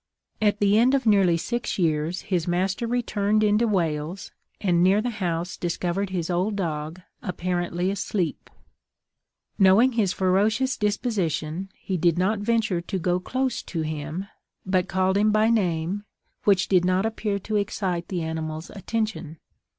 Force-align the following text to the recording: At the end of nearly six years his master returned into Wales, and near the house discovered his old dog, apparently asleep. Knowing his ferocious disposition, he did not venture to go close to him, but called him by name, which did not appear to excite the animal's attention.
At 0.41 0.57
the 0.59 0.79
end 0.79 0.95
of 0.95 1.05
nearly 1.05 1.37
six 1.37 1.77
years 1.77 2.21
his 2.21 2.47
master 2.47 2.87
returned 2.87 3.43
into 3.43 3.67
Wales, 3.67 4.31
and 4.59 4.81
near 4.81 4.99
the 4.99 5.11
house 5.11 5.55
discovered 5.57 6.09
his 6.09 6.27
old 6.27 6.55
dog, 6.55 7.01
apparently 7.21 7.91
asleep. 7.91 8.49
Knowing 9.59 9.91
his 9.91 10.11
ferocious 10.11 10.75
disposition, 10.75 11.69
he 11.75 11.97
did 11.97 12.17
not 12.17 12.39
venture 12.39 12.81
to 12.81 12.97
go 12.97 13.19
close 13.19 13.61
to 13.61 13.81
him, 13.83 14.25
but 14.65 14.87
called 14.87 15.17
him 15.17 15.31
by 15.31 15.51
name, 15.51 16.05
which 16.45 16.67
did 16.67 16.83
not 16.83 17.05
appear 17.05 17.37
to 17.37 17.57
excite 17.57 18.07
the 18.07 18.23
animal's 18.23 18.71
attention. 18.71 19.37